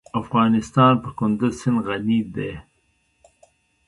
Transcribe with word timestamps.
افغانستان 0.21 0.93
په 1.03 1.09
کندز 1.17 1.53
سیند 1.61 1.77
غني 1.87 2.19
دی. 2.35 2.51